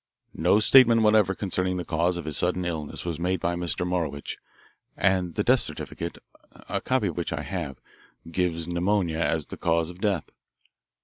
[0.33, 3.85] No statement whatever concerning the cause of his sudden illness was made by Mr.
[3.87, 4.39] Morowitch,
[4.97, 6.17] and the death certificate,
[6.67, 7.77] a copy of which I have,
[8.31, 10.31] gives pneumonia as the cause of death.